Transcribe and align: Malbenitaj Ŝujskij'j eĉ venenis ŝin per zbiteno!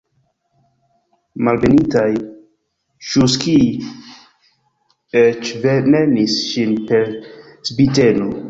Malbenitaj 1.47 2.07
Ŝujskij'j 3.11 3.69
eĉ 5.25 5.53
venenis 5.67 6.41
ŝin 6.49 6.77
per 6.91 7.17
zbiteno! 7.73 8.33